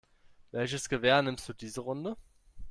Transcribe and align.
Welches 0.49 0.89
Gewehr 0.89 1.21
nimmst 1.21 1.47
du 1.47 1.53
diese 1.53 1.81
Runde? 1.81 2.17